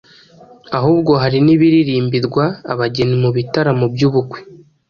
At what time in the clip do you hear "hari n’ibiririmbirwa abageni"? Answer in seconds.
1.21-3.15